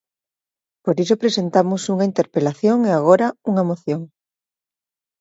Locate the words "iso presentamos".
1.03-1.81